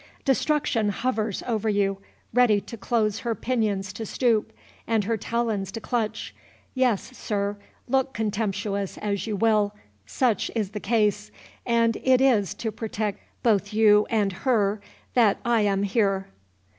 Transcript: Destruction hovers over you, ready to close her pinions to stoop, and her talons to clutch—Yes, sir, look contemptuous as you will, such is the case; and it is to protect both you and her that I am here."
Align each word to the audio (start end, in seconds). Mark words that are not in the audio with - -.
Destruction 0.25 0.89
hovers 0.89 1.43
over 1.45 1.69
you, 1.69 1.99
ready 2.33 2.59
to 2.59 2.75
close 2.75 3.19
her 3.19 3.35
pinions 3.35 3.93
to 3.93 4.03
stoop, 4.03 4.51
and 4.87 5.03
her 5.03 5.15
talons 5.15 5.71
to 5.73 5.79
clutch—Yes, 5.79 7.15
sir, 7.15 7.55
look 7.87 8.11
contemptuous 8.11 8.97
as 8.97 9.27
you 9.27 9.35
will, 9.35 9.75
such 10.07 10.49
is 10.55 10.71
the 10.71 10.79
case; 10.79 11.29
and 11.67 11.97
it 12.01 12.19
is 12.19 12.55
to 12.55 12.71
protect 12.71 13.19
both 13.43 13.73
you 13.73 14.07
and 14.09 14.33
her 14.33 14.81
that 15.13 15.37
I 15.45 15.61
am 15.61 15.83
here." 15.83 16.29